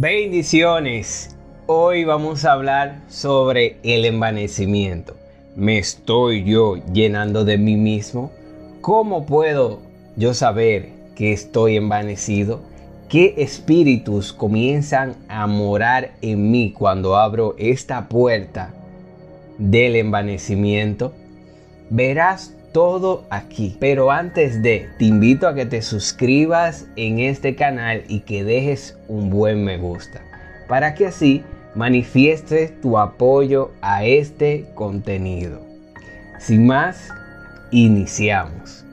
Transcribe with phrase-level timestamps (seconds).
[0.00, 1.36] Bendiciones.
[1.66, 5.14] Hoy vamos a hablar sobre el envanecimiento.
[5.56, 8.32] ¿Me estoy yo llenando de mí mismo?
[8.80, 9.80] ¿Cómo puedo
[10.16, 12.62] yo saber que estoy envanecido?
[13.10, 18.72] ¿Qué espíritus comienzan a morar en mí cuando abro esta puerta
[19.58, 21.12] del envanecimiento?
[21.90, 23.76] Verás todo aquí.
[23.80, 28.98] Pero antes de, te invito a que te suscribas en este canal y que dejes
[29.08, 30.20] un buen me gusta.
[30.68, 31.44] Para que así
[31.74, 35.60] manifiestes tu apoyo a este contenido.
[36.38, 37.10] Sin más,
[37.70, 38.89] iniciamos.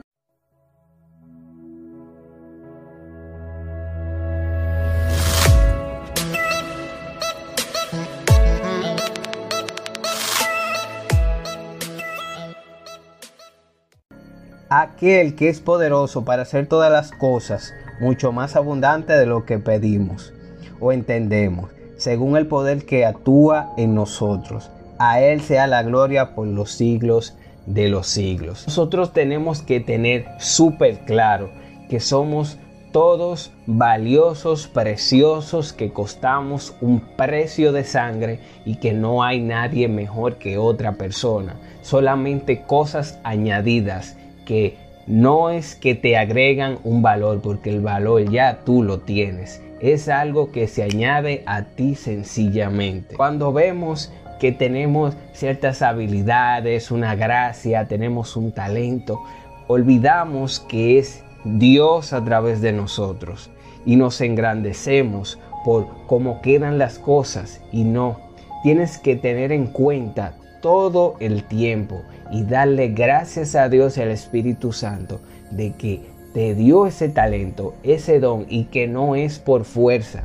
[14.80, 19.58] Aquel que es poderoso para hacer todas las cosas mucho más abundante de lo que
[19.58, 20.32] pedimos
[20.78, 24.70] o entendemos, según el poder que actúa en nosotros.
[24.98, 28.64] A Él sea la gloria por los siglos de los siglos.
[28.68, 31.50] Nosotros tenemos que tener súper claro
[31.88, 32.58] que somos
[32.92, 40.36] todos valiosos, preciosos, que costamos un precio de sangre y que no hay nadie mejor
[40.36, 41.56] que otra persona.
[41.82, 44.16] Solamente cosas añadidas
[44.48, 49.62] que no es que te agregan un valor, porque el valor ya tú lo tienes.
[49.80, 53.14] Es algo que se añade a ti sencillamente.
[53.14, 54.10] Cuando vemos
[54.40, 59.20] que tenemos ciertas habilidades, una gracia, tenemos un talento,
[59.66, 63.50] olvidamos que es Dios a través de nosotros
[63.84, 68.18] y nos engrandecemos por cómo quedan las cosas y no.
[68.62, 74.10] Tienes que tener en cuenta todo el tiempo y darle gracias a Dios y al
[74.10, 76.00] Espíritu Santo de que
[76.34, 80.24] te dio ese talento, ese don y que no es por fuerza,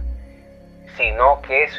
[0.97, 1.71] sino que es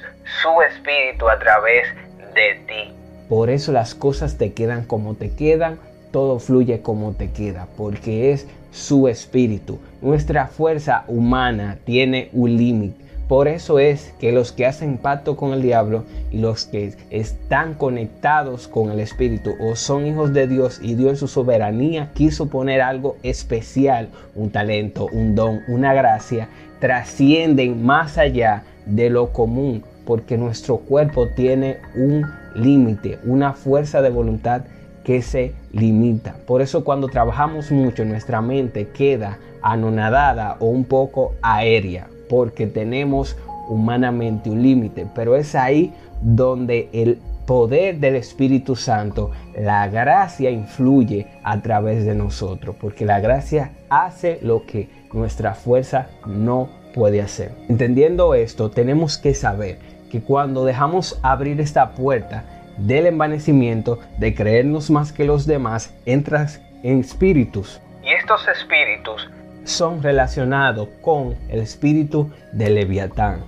[0.43, 1.87] su Espíritu a través
[2.35, 2.93] de ti.
[3.29, 5.79] Por eso las cosas te quedan como te quedan,
[6.11, 9.79] todo fluye como te queda, porque es su Espíritu.
[10.01, 15.53] Nuestra fuerza humana tiene un límite por eso es que los que hacen pacto con
[15.53, 20.79] el diablo y los que están conectados con el Espíritu o son hijos de Dios
[20.83, 26.49] y Dios en su soberanía quiso poner algo especial, un talento, un don, una gracia,
[26.81, 34.11] trascienden más allá de lo común porque nuestro cuerpo tiene un límite, una fuerza de
[34.11, 34.65] voluntad
[35.03, 36.37] que se limita.
[36.47, 43.37] Por eso cuando trabajamos mucho nuestra mente queda anonadada o un poco aérea porque tenemos
[43.69, 51.27] humanamente un límite, pero es ahí donde el poder del Espíritu Santo, la gracia influye
[51.43, 57.53] a través de nosotros, porque la gracia hace lo que nuestra fuerza no puede hacer.
[57.69, 59.79] Entendiendo esto, tenemos que saber
[60.11, 62.45] que cuando dejamos abrir esta puerta
[62.79, 67.81] del envanecimiento, de creernos más que los demás, entras en espíritus.
[68.03, 69.29] Y estos espíritus
[69.65, 73.41] son relacionados con el espíritu de Leviatán,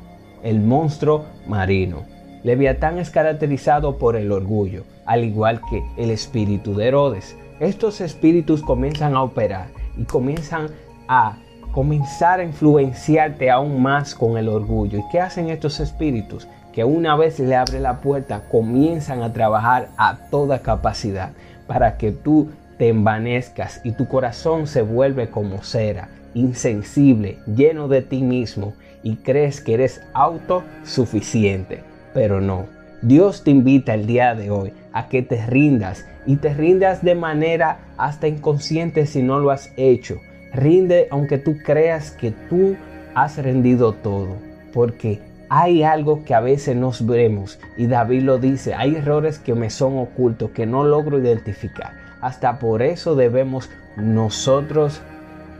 [0.42, 2.04] el monstruo marino.
[2.42, 7.36] Leviatán es caracterizado por el orgullo, al igual que el espíritu de Herodes.
[7.60, 10.68] Estos espíritus comienzan a operar y comienzan
[11.08, 11.38] a
[11.72, 14.98] comenzar a influenciarte aún más con el orgullo.
[14.98, 16.48] ¿Y qué hacen estos espíritus?
[16.72, 21.32] Que una vez le abre la puerta, comienzan a trabajar a toda capacidad
[21.66, 28.02] para que tú te envanezcas y tu corazón se vuelve como cera, insensible, lleno de
[28.02, 31.80] ti mismo y crees que eres autosuficiente.
[32.12, 32.66] Pero no,
[33.02, 37.14] Dios te invita el día de hoy a que te rindas y te rindas de
[37.14, 40.20] manera hasta inconsciente si no lo has hecho.
[40.52, 42.76] Rinde aunque tú creas que tú
[43.14, 44.36] has rendido todo,
[44.72, 49.54] porque hay algo que a veces nos vemos y David lo dice, hay errores que
[49.54, 55.00] me son ocultos que no logro identificar hasta por eso debemos nosotros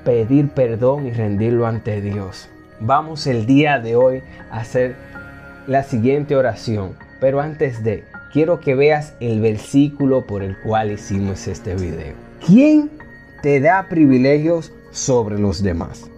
[0.04, 2.48] pedir perdón y rendirlo ante Dios.
[2.80, 4.96] Vamos el día de hoy a hacer
[5.68, 6.96] la siguiente oración.
[7.20, 8.02] Pero antes de,
[8.32, 12.14] quiero que veas el versículo por el cual hicimos este video.
[12.44, 12.90] ¿Quién
[13.42, 16.10] te da privilegios sobre los demás?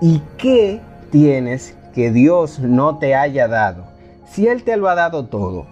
[0.00, 0.80] ¿Y qué
[1.10, 3.84] tienes que Dios no te haya dado?
[4.30, 5.66] Si Él te lo ha dado todo,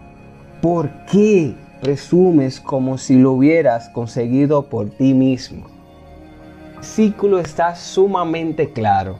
[0.61, 5.67] ¿por qué presumes como si lo hubieras conseguido por ti mismo.
[6.77, 9.19] El ciclo está sumamente claro.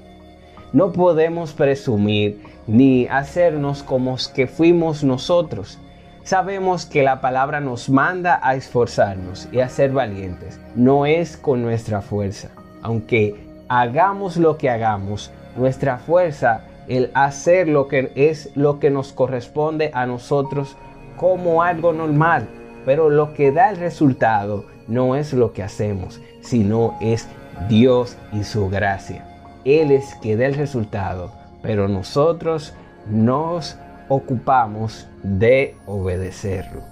[0.73, 5.79] No podemos presumir ni hacernos como que fuimos nosotros.
[6.23, 10.61] Sabemos que la palabra nos manda a esforzarnos y a ser valientes.
[10.75, 12.51] No es con nuestra fuerza.
[12.83, 13.35] Aunque
[13.69, 19.91] hagamos lo que hagamos, nuestra fuerza el hacer lo que es lo que nos corresponde
[19.95, 20.77] a nosotros
[21.19, 22.49] como algo normal.
[22.85, 27.29] Pero lo que da el resultado no es lo que hacemos, sino es
[27.69, 29.25] Dios y su gracia.
[29.65, 32.73] Él es que da el resultado, pero nosotros
[33.11, 33.77] nos
[34.09, 36.83] ocupamos de obedecerlo.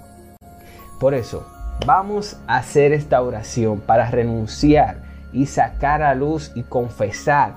[1.01, 1.47] Por eso,
[1.87, 5.03] vamos a hacer esta oración para renunciar
[5.33, 7.53] y sacar a luz y confesar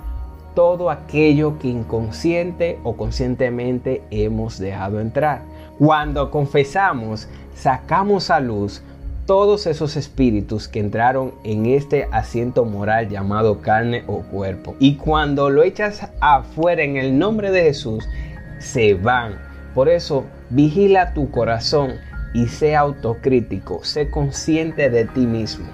[0.55, 5.41] todo aquello que inconsciente o conscientemente hemos dejado entrar.
[5.79, 8.81] Cuando confesamos, sacamos a luz
[9.25, 14.75] todos esos espíritus que entraron en este asiento moral llamado carne o cuerpo.
[14.79, 18.09] Y cuando lo echas afuera en el nombre de Jesús,
[18.57, 19.35] se van.
[19.73, 21.93] Por eso, vigila tu corazón
[22.33, 25.65] y sé autocrítico, sé consciente de ti mismo,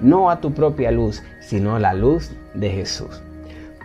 [0.00, 3.22] no a tu propia luz, sino a la luz de Jesús.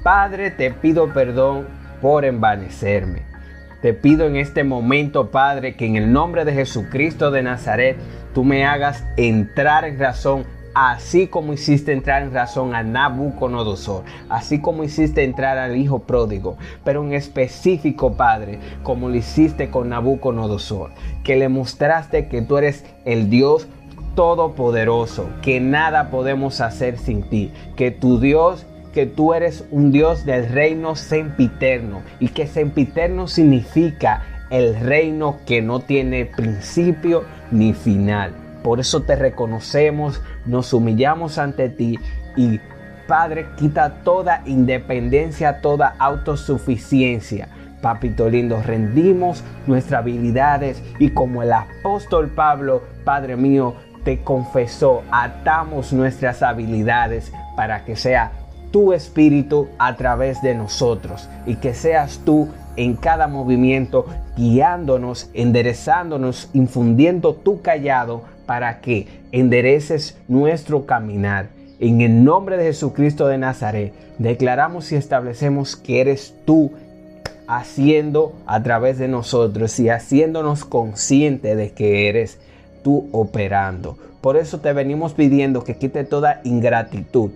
[0.01, 1.67] Padre, te pido perdón
[2.01, 3.36] por envanecerme.
[3.81, 7.97] Te pido en este momento, Padre, que en el nombre de Jesucristo de Nazaret,
[8.33, 14.61] tú me hagas entrar en razón, así como hiciste entrar en razón a Nabucodonosor, así
[14.61, 20.89] como hiciste entrar al hijo pródigo, pero en específico, Padre, como lo hiciste con Nabucodonosor,
[21.23, 23.67] que le mostraste que tú eres el Dios
[24.15, 28.65] todopoderoso, que nada podemos hacer sin ti, que tu Dios
[28.97, 35.61] que tú eres un Dios del reino sempiterno y que sempiterno significa el reino que
[35.61, 38.33] no tiene principio ni final.
[38.63, 41.99] Por eso te reconocemos, nos humillamos ante ti
[42.35, 42.59] y
[43.07, 47.49] Padre, quita toda independencia, toda autosuficiencia.
[47.83, 55.93] Papito lindo, rendimos nuestras habilidades y como el apóstol Pablo, Padre mío, te confesó, atamos
[55.93, 58.31] nuestras habilidades para que sea
[58.71, 64.05] tu espíritu a través de nosotros y que seas tú en cada movimiento,
[64.35, 71.49] guiándonos, enderezándonos, infundiendo tu callado para que endereces nuestro caminar.
[71.79, 76.71] En el nombre de Jesucristo de Nazaret, declaramos y establecemos que eres tú
[77.47, 82.39] haciendo a través de nosotros y haciéndonos consciente de que eres
[82.83, 83.97] tú operando.
[84.21, 87.31] Por eso te venimos pidiendo que quite toda ingratitud,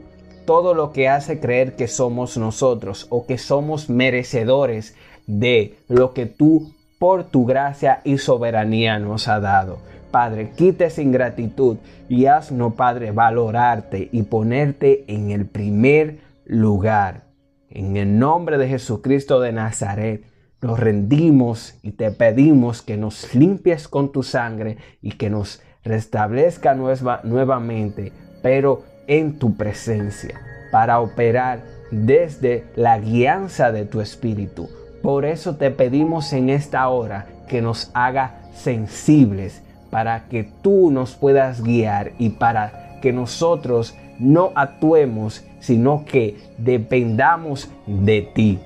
[0.46, 4.96] todo lo que hace creer que somos nosotros o que somos merecedores
[5.28, 9.80] de lo que tú por tu gracia y soberanía nos ha dado.
[10.12, 11.78] Padre, quita esa ingratitud
[12.10, 17.24] y haznos, Padre, valorarte y ponerte en el primer lugar.
[17.70, 20.26] En el nombre de Jesucristo de Nazaret,
[20.62, 26.76] nos rendimos y te pedimos que nos limpies con tu sangre y que nos restablezca
[26.76, 28.12] nuevamente,
[28.44, 30.40] pero en tu presencia,
[30.72, 31.62] para operar
[31.92, 34.70] desde la guianza de tu espíritu
[35.02, 41.16] por eso te pedimos en esta hora que nos haga sensibles para que tú nos
[41.16, 48.60] puedas guiar y para que nosotros no actuemos, sino que dependamos de ti,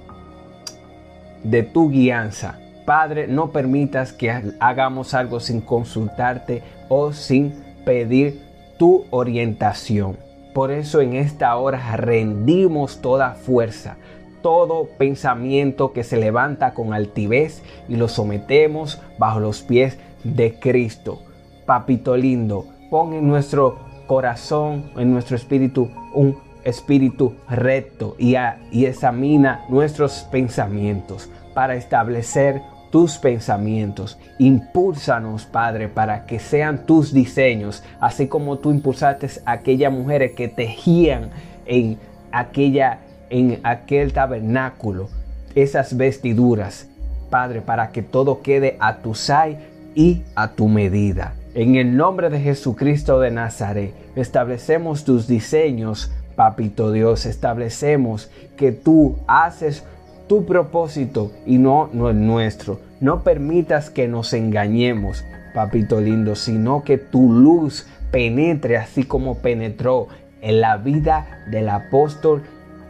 [1.44, 2.60] de tu guianza.
[2.86, 7.54] Padre, no permitas que hagamos algo sin consultarte o sin
[7.86, 8.42] pedir
[8.77, 10.18] tu orientación.
[10.54, 13.98] Por eso en esta hora rendimos toda fuerza,
[14.42, 21.20] todo pensamiento que se levanta con altivez y lo sometemos bajo los pies de Cristo.
[21.65, 28.36] Papito lindo, pon en nuestro corazón, en nuestro espíritu, un espíritu recto y,
[28.72, 32.62] y examina nuestros pensamientos para establecer
[32.96, 34.18] tus pensamientos.
[34.40, 40.48] Impúlsanos, Padre, para que sean tus diseños, así como tú impulsaste a aquellas mujeres que
[40.48, 41.30] tejían
[41.66, 42.00] en
[42.32, 43.00] aquella
[43.30, 45.10] en aquel tabernáculo
[45.56, 46.88] esas vestiduras,
[47.30, 49.58] Padre, para que todo quede a tu sai
[49.94, 51.34] y a tu medida.
[51.54, 59.18] En el nombre de Jesucristo de Nazaret, establecemos tus diseños, Papito Dios, establecemos que tú
[59.28, 59.84] haces
[60.27, 62.79] tu propósito y no, no el nuestro.
[63.00, 70.08] No permitas que nos engañemos, Papito lindo, sino que tu luz penetre así como penetró
[70.41, 72.44] en la vida del apóstol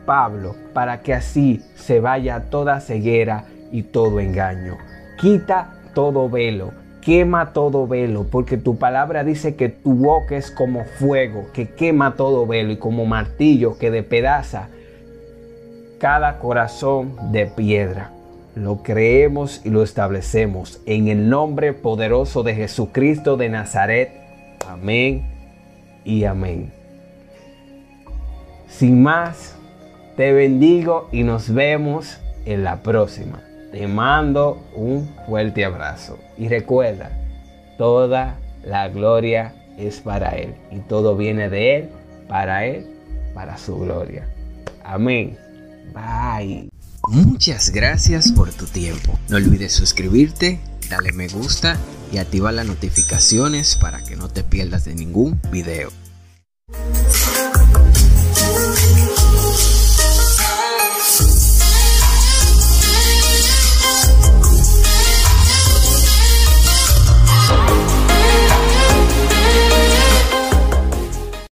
[0.06, 4.77] Pablo, para que así se vaya toda ceguera y todo engaño.
[5.20, 10.86] Quita todo velo, quema todo velo, porque tu palabra dice que tu boca es como
[10.86, 14.70] fuego, que quema todo velo y como martillo que depedaza
[16.06, 18.12] cada corazón de piedra.
[18.54, 24.12] Lo creemos y lo establecemos en el nombre poderoso de Jesucristo de Nazaret.
[24.70, 25.26] Amén
[26.04, 26.72] y amén.
[28.68, 29.58] Sin más,
[30.16, 33.42] te bendigo y nos vemos en la próxima.
[33.72, 36.20] Te mando un fuerte abrazo.
[36.38, 37.10] Y recuerda,
[37.80, 40.54] toda la gloria es para Él.
[40.70, 41.90] Y todo viene de Él,
[42.28, 42.86] para Él,
[43.34, 44.28] para su gloria.
[44.84, 45.45] Amén.
[45.94, 46.70] Bye.
[47.08, 49.20] Muchas gracias por tu tiempo.
[49.30, 51.77] No olvides suscribirte, dale me gusta
[52.12, 55.92] y activa las notificaciones para que no te pierdas de ningún video.